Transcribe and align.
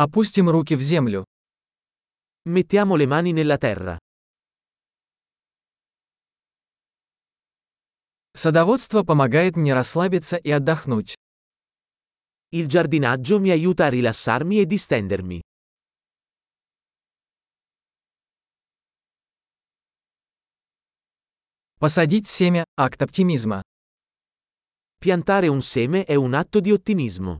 Опустим 0.00 0.48
руки 0.48 0.76
в 0.76 0.80
землю. 0.80 1.24
Mettiamo 2.44 2.94
le 2.94 3.08
mani 3.08 3.32
nella 3.32 3.58
terra. 3.58 3.98
Садоводство 8.32 9.02
помогает 9.02 9.56
мне 9.56 9.74
расслабиться 9.74 10.36
и 10.36 10.52
отдохнуть. 10.52 11.16
Il 12.52 12.68
giardinaggio 12.68 13.40
mi 13.40 13.50
aiuta 13.50 13.86
a 13.86 13.88
rilassarmi 13.88 14.60
e 14.60 14.66
distendermi. 14.66 15.40
Посадить 21.80 22.28
семя – 22.28 22.76
акт 22.76 23.02
оптимизма. 23.02 23.62
Piantare 25.00 25.48
un 25.48 25.60
seme 25.60 26.04
è 26.04 26.14
un 26.14 26.34
atto 26.34 26.60
di 26.60 26.70
ottimismo. 26.70 27.38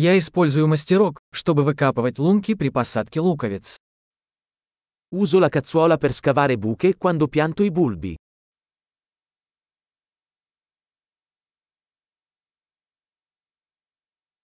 Я 0.00 0.16
использую 0.16 0.68
мастерок, 0.68 1.18
чтобы 1.32 1.64
выкапывать 1.64 2.20
лунки 2.20 2.54
при 2.54 2.68
посадке 2.68 3.18
луковиц. 3.18 3.78
Uso 5.10 5.40
la 5.40 5.48
cazzuola 5.48 5.98
per 5.98 6.12
scavare 6.12 6.56
buche 6.56 6.96
quando 6.96 7.26
pianto 7.26 7.64
i 7.64 7.70
bulbi. 7.70 8.16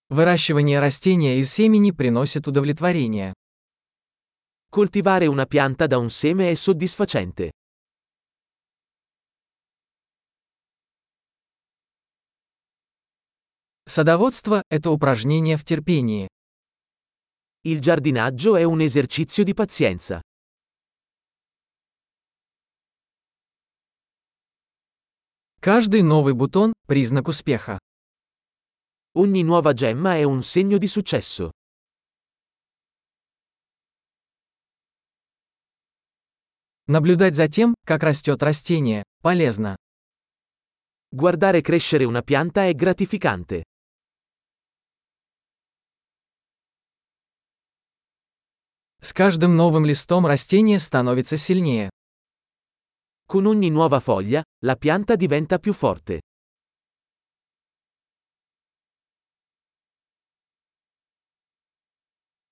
Выращивание 0.09 0.81
растения 0.81 1.39
из 1.39 1.53
семени 1.53 1.91
приносит 1.91 2.47
удовлетворение. 2.47 3.33
Coltivare 4.69 5.27
una 5.27 5.45
pianta 5.45 5.87
da 5.87 5.99
un 5.99 6.09
seme 6.09 6.51
è 6.51 6.55
soddisfacente. 6.55 7.51
Садоводство– 13.95 14.61
это 14.69 14.91
упражнение 14.91 15.55
в 15.55 15.63
терпении. 15.63 16.27
Il 17.63 17.79
giardinaggio 17.79 18.57
è 18.57 18.63
un 18.63 18.81
esercizio 18.81 19.45
di 19.45 19.53
pazienza. 19.53 20.19
Каждый 25.61 26.01
новый 26.01 26.33
бутон– 26.33 26.73
признак 26.87 27.29
успеха. 27.29 27.79
Ogni 29.13 29.43
nuova 29.43 29.71
gemma 29.71 30.17
è 30.17 30.23
un 30.23 30.43
segno 30.43 30.77
di 30.77 30.87
successo. 30.87 31.51
Наблюдать 36.87 37.35
за 37.35 37.47
тем, 37.47 37.75
как 37.85 38.03
растет 38.03 38.43
растение, 38.43 39.05
полезно. 39.21 39.77
Guardare 41.13 41.61
crescere 41.61 42.03
una 42.03 42.23
pianta 42.23 42.65
è 42.65 42.73
gratificante. 42.73 43.63
С 49.05 49.13
каждым 49.13 49.55
новым 49.55 49.85
листом 49.85 50.25
растение 50.25 50.79
становится 50.79 51.37
сильнее. 51.37 51.91
Con 53.27 53.45
ogni 53.45 53.69
nuova 53.69 53.99
foglia, 53.99 54.43
la 54.63 54.75
pianta 54.75 55.15
diventa 55.15 55.59
più 55.59 55.73
forte. 55.73 56.21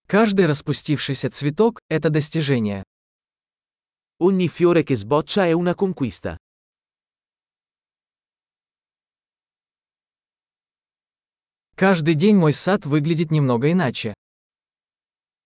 Каждый 0.05 0.45
распустившийся 0.45 1.31
цветок– 1.31 1.79
это 1.89 2.11
достижение. 2.11 2.83
Ogni 4.19 4.47
fiore 4.47 4.83
che 4.83 4.95
sboccia 4.95 5.47
è 5.47 5.53
una 5.53 5.73
conquista. 5.73 6.37
Каждый 11.73 12.13
день 12.13 12.37
мой 12.37 12.53
сад 12.53 12.85
выглядит 12.85 13.31
немного 13.31 13.71
иначе. 13.71 14.13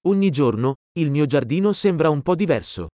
Ogni 0.04 0.30
giorno, 0.32 0.76
il 0.99 1.11
mio 1.11 1.27
giardino 1.27 1.73
sembra 1.73 2.11
un 2.11 2.23
po' 2.23 2.35
diverso. 2.35 2.89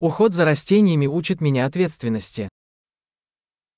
Уход 0.00 0.32
за 0.32 0.44
растениями 0.44 1.06
учит 1.06 1.40
меня 1.40 1.66
ответственности. 1.66 2.48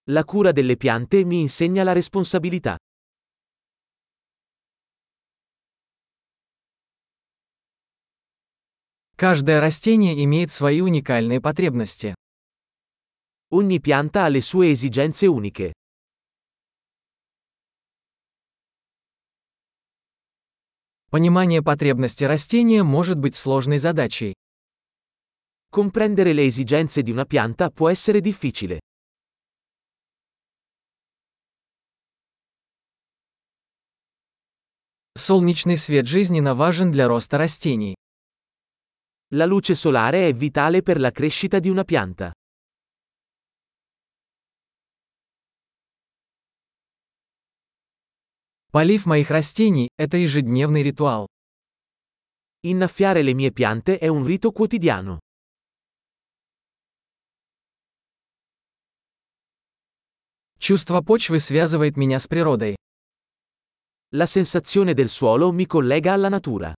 La 0.07 0.25
cura 0.25 0.53
delle 0.53 0.77
piante 0.77 1.25
mi 1.25 1.41
insegna 1.41 1.83
la 1.83 1.93
responsabilità. 1.93 2.77
Каждое 9.17 9.61
растение 9.61 10.23
имеет 10.25 10.51
свои 10.51 10.81
уникальные 10.81 11.41
потребности. 11.41 12.15
Ogni 13.53 13.81
pianta 13.81 14.25
ha 14.25 14.29
le 14.29 14.41
sue 14.41 14.71
esigenze 14.71 15.27
uniche. 15.27 15.73
Понимание 21.16 21.64
потребностей 21.64 22.28
растения 22.28 22.84
может 22.84 23.18
быть 23.18 23.38
сложной 23.38 23.78
задачей. 23.78 24.36
Comprendere 25.72 26.34
le 26.34 26.46
esigenze 26.46 27.04
di 27.04 27.12
una 27.12 27.24
pianta 27.24 27.70
può 27.70 27.88
essere 27.88 28.20
difficile. 28.20 28.82
Солнечный 35.18 35.78
свет 35.78 36.06
жизненно 36.06 36.54
важен 36.54 36.92
для 36.92 37.08
роста 37.08 37.38
растений. 37.38 37.96
La 39.30 39.46
luce 39.46 39.74
solare 39.74 40.28
è 40.28 40.34
vitale 40.34 40.82
per 40.82 41.00
la 41.00 41.12
crescita 41.12 41.60
di 41.60 41.70
una 41.70 41.86
pianta. 41.86 42.34
Полив 48.76 49.06
моих 49.06 49.32
растений– 49.32 49.88
это 49.98 50.18
ежедневный 50.18 50.84
ритуал. 50.84 51.28
Innaffiare 52.62 53.22
le 53.22 53.34
mie 53.34 53.54
piante 53.54 53.98
è 53.98 54.10
un 54.10 54.26
rito 54.26 54.52
quotidiano. 54.52 55.20
Чувство 60.60 61.00
почвы 61.00 61.40
связывает 61.40 61.96
меня 61.96 62.20
с 62.20 62.28
природой. 62.28 62.76
La 64.12 64.26
sensazione 64.26 64.94
del 64.94 65.08
suolo 65.08 65.54
mi 65.54 65.66
collega 65.66 66.12
alla 66.12 66.28
natura. 66.28 66.76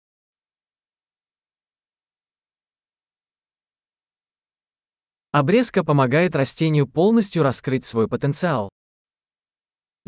Обрезка 5.31 5.83
помогает 5.83 6.35
растению 6.35 6.87
полностью 6.87 7.41
раскрыть 7.41 7.85
свой 7.85 8.07
потенциал. 8.07 8.69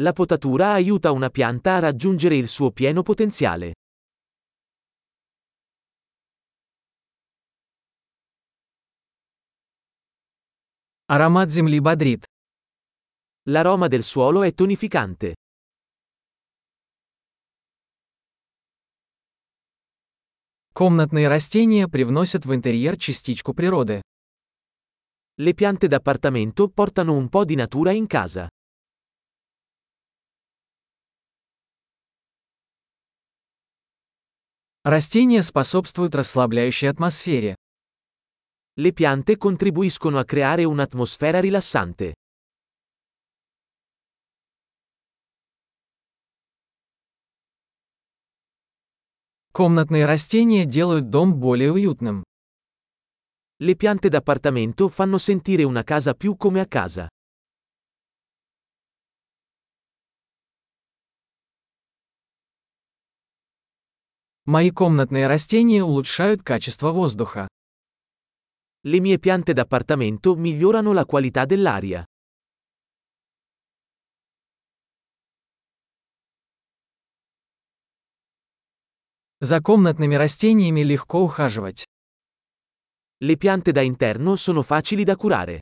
La 0.00 0.12
potatura 0.12 0.72
aiuta 0.72 1.12
una 1.12 1.30
pianta 1.30 1.76
a 1.76 1.78
raggiungere 1.78 2.36
il 2.36 2.48
suo 2.48 2.72
pieno 2.72 3.02
potenziale. 3.02 3.74
Аромат 11.06 11.50
земли 11.50 11.80
бодрит. 11.80 12.24
L'aroma 13.50 13.88
del 13.88 14.02
suolo 14.02 14.42
è 14.42 14.52
tonificante. 14.52 15.34
Комнатные 20.72 21.28
растения 21.28 21.86
привносят 21.88 22.46
в 22.46 22.52
интерьер 22.52 22.96
частичку 22.98 23.54
природы. 23.54 24.02
Le 25.36 25.54
piante 25.54 25.86
d'appartamento 25.86 26.68
portano 26.68 27.12
un 27.14 27.28
po' 27.28 27.44
di 27.44 27.54
natura 27.54 27.92
in 27.92 28.06
casa. 28.08 28.48
Растения 34.88 35.42
способствуют 35.42 36.14
расслабляющей 36.14 36.88
атмосфере. 36.88 37.56
Le 38.76 38.92
piante 38.92 39.36
contribuiscono 39.36 40.18
a 40.18 40.24
creare 40.24 40.64
un'atmosfera 40.64 41.40
rilassante. 41.40 42.14
Комнатные 49.52 50.04
растения 50.04 50.64
делают 50.64 51.10
дом 51.10 51.34
более 51.38 51.70
уютным. 51.70 52.24
Le 53.60 53.76
piante 53.76 54.08
d'appartamento 54.08 54.88
fanno 54.88 55.16
sentire 55.16 55.62
una 55.62 55.84
casa 55.84 56.14
più 56.14 56.36
come 56.36 56.60
a 56.60 56.66
casa. 56.66 57.08
Мои 64.49 64.71
комнатные 64.71 65.27
растения 65.27 65.83
улучшают 65.83 66.41
качество 66.41 66.91
воздуха. 66.91 67.47
Le 68.83 68.99
mie 68.99 69.19
piante 69.19 69.53
d'appartamento 69.53 70.35
migliorano 70.35 70.91
la 70.91 71.05
qualità 71.05 71.45
dell'aria. 71.45 72.03
За 79.39 79.61
комнатными 79.61 80.15
растениями 80.15 80.81
легко 80.81 81.21
ухаживать. 81.21 81.85
Le 83.19 83.37
piante 83.37 83.71
da 83.71 83.81
interno 83.81 84.35
sono 84.35 84.63
facili 84.63 85.03
da 85.03 85.15
curare. 85.15 85.59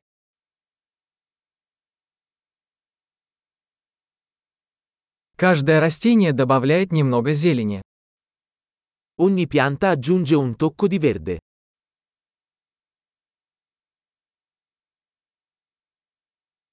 Каждое 5.35 5.81
растение 5.81 6.31
добавляет 6.31 6.93
немного 6.93 7.33
зелени. 7.33 7.81
Ogni 9.16 9.46
pianta 9.46 9.90
aggiunge 9.90 10.34
un 10.34 10.56
tocco 10.56 10.86
di 10.86 10.98
verde. 10.98 11.38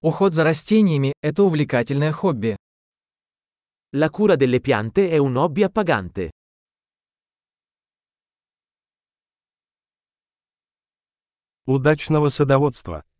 Уход 0.01 0.33
за 0.33 0.43
растениями – 0.43 1.21
это 1.21 1.43
увлекательное 1.43 2.11
хобби. 2.13 2.55
La 3.91 4.09
cura 4.09 4.35
delle 4.35 4.61
piante 4.61 5.09
è 5.09 5.17
un 5.17 5.35
hobby 5.35 5.63
appagante. 5.63 6.29
Удачного 11.65 12.29
садоводства! 12.29 13.03